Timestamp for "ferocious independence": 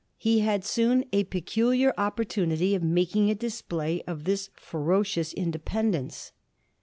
4.55-6.31